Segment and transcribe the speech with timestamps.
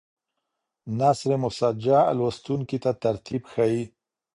[0.99, 3.83] نثر مسجع لوستونکي ته ترتیب ښیي.